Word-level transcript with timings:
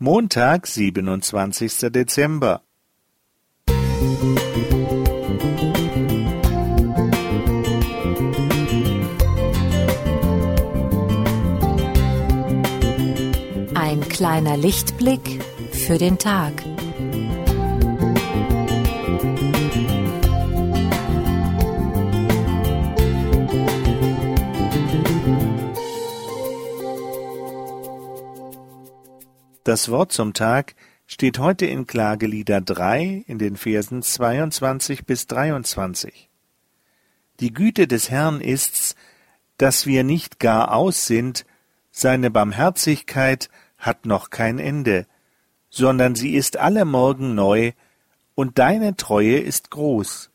Montag, 0.00 0.66
siebenundzwanzigster 0.66 1.88
Dezember. 1.88 2.62
Ein 13.76 14.00
kleiner 14.08 14.56
Lichtblick 14.56 15.40
für 15.70 15.96
den 15.96 16.18
Tag. 16.18 16.52
Das 29.64 29.88
Wort 29.88 30.12
zum 30.12 30.34
Tag 30.34 30.74
steht 31.06 31.38
heute 31.38 31.64
in 31.64 31.86
Klagelieder 31.86 32.60
3 32.60 33.24
in 33.26 33.38
den 33.38 33.56
Versen 33.56 34.02
22 34.02 35.06
bis 35.06 35.26
23. 35.26 36.28
Die 37.40 37.50
Güte 37.50 37.88
des 37.88 38.10
Herrn 38.10 38.42
ist's, 38.42 38.94
dass 39.56 39.86
wir 39.86 40.04
nicht 40.04 40.38
gar 40.38 40.74
aus 40.74 41.06
sind, 41.06 41.46
seine 41.90 42.30
Barmherzigkeit 42.30 43.48
hat 43.78 44.04
noch 44.04 44.28
kein 44.28 44.58
Ende, 44.58 45.06
sondern 45.70 46.14
sie 46.14 46.34
ist 46.34 46.58
alle 46.58 46.84
Morgen 46.84 47.34
neu, 47.34 47.72
und 48.34 48.58
deine 48.58 48.96
Treue 48.96 49.38
ist 49.38 49.70
groß. 49.70 50.28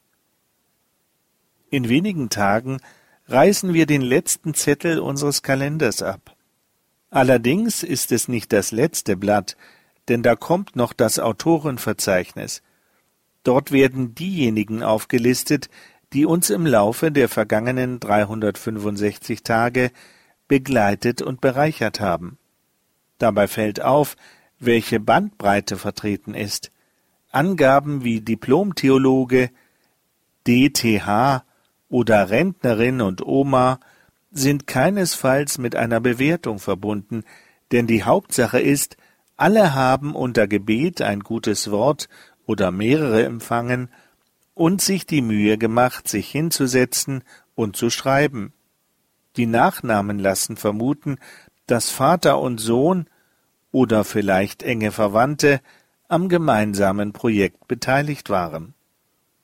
In 1.70 1.88
wenigen 1.88 2.32
Tagen 2.32 2.80
reißen 3.27 3.76
wir 3.76 3.85
den 3.85 4.02
letzten 4.02 4.55
Zettel 4.55 4.98
unseres 4.98 5.43
Kalenders 5.43 6.02
ab. 6.02 6.35
Allerdings 7.09 7.84
ist 7.84 8.12
es 8.12 8.27
nicht 8.27 8.54
das 8.54 8.72
letzte 8.72 9.18
Blatt, 9.18 9.58
denn 10.08 10.23
da 10.23 10.36
kommt 10.36 10.76
noch 10.76 10.94
das 10.94 11.20
Autorenverzeichnis. 11.20 12.62
Dort 13.44 13.71
werden 13.71 14.13
diejenigen 14.15 14.84
aufgelistet, 14.84 15.70
die 16.13 16.26
uns 16.26 16.49
im 16.49 16.65
Laufe 16.65 17.12
der 17.12 17.30
vergangenen 17.30 17.99
365 17.99 19.43
Tage 19.43 19.91
begleitet 20.48 21.21
und 21.21 21.41
bereichert 21.41 21.99
haben. 21.99 22.37
Dabei 23.18 23.48
fällt 23.48 23.82
auf, 23.82 24.15
welche 24.60 24.99
Bandbreite 24.99 25.77
vertreten 25.77 26.34
ist. 26.34 26.71
Angaben 27.32 28.04
wie 28.04 28.21
Diplomtheologe, 28.21 29.52
DTH 30.48 31.43
oder 31.90 32.30
Rentnerin 32.30 33.02
und 33.02 33.26
Oma 33.26 33.80
sind 34.32 34.68
keinesfalls 34.68 35.58
mit 35.58 35.76
einer 35.76 35.99
Bewertung 35.99 36.60
verbunden, 36.60 37.24
denn 37.72 37.88
die 37.88 38.04
Hauptsache 38.04 38.60
ist, 38.60 38.98
alle 39.38 39.74
haben 39.74 40.16
unter 40.16 40.48
Gebet 40.48 41.02
ein 41.02 41.21
gutes 41.21 41.71
Wort 41.71 42.10
oder 42.46 42.71
mehrere 42.71 43.24
empfangen 43.24 43.90
und 44.54 44.82
sich 44.82 45.05
die 45.05 45.21
Mühe 45.21 45.58
gemacht, 45.58 46.08
sich 46.08 46.30
hinzusetzen 46.30 47.24
und 47.55 47.76
zu 47.76 47.90
schreiben. 47.90 48.54
Die 49.38 49.46
Nachnamen 49.46 50.20
lassen 50.20 50.58
vermuten, 50.58 51.18
dass 51.68 51.90
Vater 51.90 52.40
und 52.40 52.60
Sohn 52.60 53.08
oder 53.71 54.04
vielleicht 54.04 54.64
enge 54.64 54.91
Verwandte 54.91 55.62
am 56.08 56.27
gemeinsamen 56.27 57.14
Projekt 57.14 57.68
beteiligt 57.68 58.30
waren. 58.30 58.74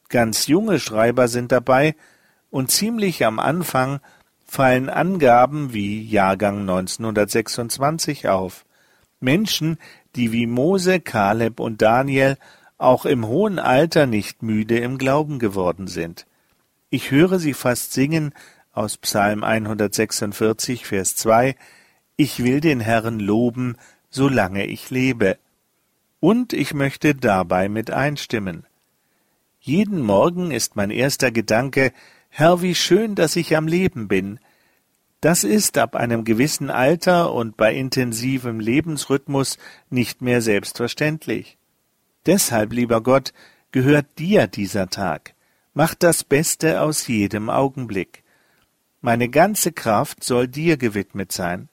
Ganz 0.10 0.48
junge 0.48 0.80
Schreiber 0.80 1.28
sind 1.28 1.52
dabei, 1.52 1.96
und 2.56 2.72
ziemlich 2.72 3.26
am 3.26 3.40
Anfang 3.40 4.00
fallen 4.46 4.90
Angaben 4.90 5.74
wie 5.74 6.04
Jahrgang 6.04 6.62
1926 6.62 8.30
auf. 8.30 8.66
Menschen, 9.20 9.78
die 10.16 10.32
wie 10.32 10.48
Mose, 10.48 11.00
Kaleb 11.00 11.60
und 11.60 11.82
Daniel 11.82 12.38
auch 12.78 13.06
im 13.06 13.28
hohen 13.28 13.60
Alter 13.60 14.06
nicht 14.06 14.44
müde 14.44 14.78
im 14.78 14.98
Glauben 14.98 15.40
geworden 15.40 15.88
sind. 15.88 16.26
Ich 16.90 17.12
höre 17.12 17.40
sie 17.40 17.54
fast 17.54 17.94
singen 17.94 18.34
aus 18.72 18.98
Psalm 18.98 19.44
146, 19.44 20.86
Vers 20.86 21.16
2, 21.16 21.56
Ich 22.18 22.44
will 22.44 22.62
den 22.62 22.82
Herrn 22.82 23.20
loben, 23.20 23.78
solange 24.10 24.66
ich 24.66 24.90
lebe. 24.90 25.38
Und 26.20 26.54
ich 26.54 26.74
möchte 26.74 27.16
dabei 27.16 27.70
mit 27.70 27.92
einstimmen. 27.92 28.66
Jeden 29.60 30.02
Morgen 30.02 30.52
ist 30.52 30.76
mein 30.76 30.92
erster 30.92 31.32
Gedanke, 31.32 31.92
Herr, 32.38 32.62
wie 32.62 32.76
schön, 32.76 33.16
dass 33.16 33.38
ich 33.38 33.56
am 33.56 33.66
Leben 33.66 34.10
bin. 34.10 34.42
Das 35.22 35.46
ist 35.46 35.78
ab 35.78 35.96
einem 35.96 36.26
gewissen 36.26 36.70
Alter 36.70 37.32
und 37.32 37.56
bei 37.56 37.74
intensivem 37.74 38.60
Lebensrhythmus 38.60 39.58
nicht 39.90 40.22
mehr 40.22 40.42
selbstverständlich. 40.42 41.58
Deshalb, 42.26 42.74
lieber 42.74 43.00
Gott, 43.00 43.32
gehört 43.72 44.20
dir 44.20 44.48
dieser 44.48 44.90
Tag. 44.90 45.34
Mach 45.74 45.96
das 45.96 46.26
Beste 46.26 46.82
aus 46.82 47.08
jedem 47.08 47.50
Augenblick. 47.50 48.26
Meine 49.00 49.30
ganze 49.30 49.72
Kraft 49.72 50.22
soll 50.22 50.50
dir 50.50 50.76
gewidmet 50.76 51.32
sein. 51.32 51.70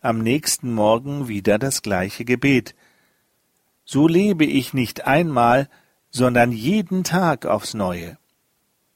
Am 0.00 0.18
nächsten 0.18 0.72
Morgen 0.74 1.28
wieder 1.28 1.56
das 1.56 1.82
gleiche 1.82 2.24
Gebet. 2.24 2.74
So 3.84 4.08
lebe 4.08 4.44
ich 4.44 4.74
nicht 4.74 5.06
einmal, 5.06 5.68
sondern 6.10 6.50
jeden 6.50 7.04
Tag 7.04 7.46
aufs 7.46 7.74
Neue. 7.74 8.18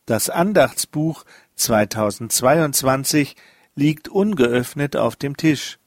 Das 0.06 0.30
Andachtsbuch 0.30 1.24
2022 1.54 3.36
liegt 3.76 4.08
ungeöffnet 4.08 4.96
auf 4.96 5.14
dem 5.14 5.36
Tisch. 5.36 5.78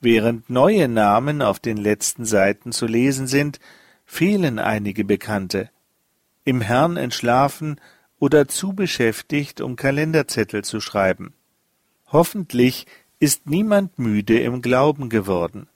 Während 0.00 0.48
neue 0.48 0.86
Namen 0.86 1.42
auf 1.42 1.58
den 1.58 1.76
letzten 1.76 2.24
Seiten 2.24 2.70
zu 2.70 2.86
lesen 2.86 3.26
sind, 3.26 3.58
fehlen 4.04 4.60
einige 4.60 5.04
Bekannte. 5.04 5.70
Im 6.44 6.60
Herrn 6.60 6.96
entschlafen 6.96 7.80
oder 8.20 8.46
zu 8.46 8.74
beschäftigt, 8.74 9.60
um 9.60 9.74
Kalenderzettel 9.74 10.62
zu 10.62 10.80
schreiben. 10.80 11.34
Hoffentlich 12.12 12.86
ist 13.18 13.50
niemand 13.50 13.98
müde 13.98 14.38
im 14.38 14.62
Glauben 14.62 15.08
geworden. 15.08 15.68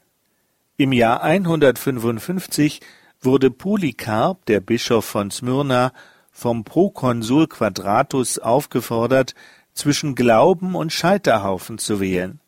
Im 0.77 0.93
Jahr 0.93 1.23
155 1.23 2.81
wurde 3.21 3.51
Polycarp, 3.51 4.47
der 4.47 4.61
Bischof 4.61 5.05
von 5.05 5.33
Smyrna, 5.33 5.93
vom 6.33 6.65
Prokonsul 6.65 7.47
Quadratus 7.47 8.39
aufgefordert, 8.39 9.35
zwischen 9.75 10.15
Glauben 10.15 10.75
und 10.75 10.93
Scheiterhaufen 10.93 11.79
zu 11.79 12.01
wählen. 12.01 12.41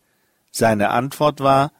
Seine 0.50 0.90
Antwort 0.90 1.40
war 1.40 1.72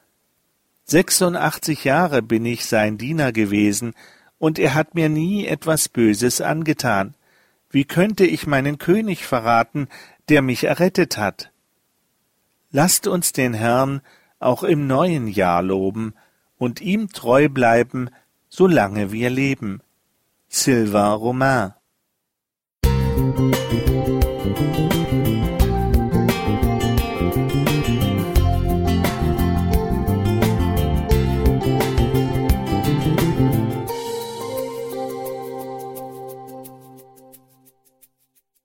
Sechsundachtzig 0.84 1.84
Jahre 1.84 2.22
bin 2.22 2.44
ich 2.44 2.66
sein 2.66 2.98
Diener 2.98 3.32
gewesen, 3.32 3.94
und 4.38 4.58
er 4.58 4.74
hat 4.74 4.94
mir 4.94 5.08
nie 5.08 5.46
etwas 5.46 5.88
Böses 5.88 6.42
angetan. 6.42 7.14
Wie 7.70 7.84
könnte 7.84 8.26
ich 8.26 8.46
meinen 8.46 8.76
König 8.78 9.24
verraten, 9.24 9.88
der 10.28 10.42
mich 10.42 10.64
errettet 10.64 11.16
hat? 11.16 11.50
Lasst 12.70 13.06
uns 13.06 13.32
den 13.32 13.54
Herrn 13.54 14.02
auch 14.38 14.62
im 14.62 14.86
neuen 14.86 15.28
Jahr 15.28 15.62
loben 15.62 16.14
und 16.58 16.80
ihm 16.80 17.08
treu 17.08 17.48
bleiben, 17.48 18.10
solange 18.48 19.12
wir 19.12 19.30
leben. 19.30 19.80
Sylvain 20.48 21.12
Romain 21.12 21.72
Thank 23.36 24.94
you. 24.94 25.03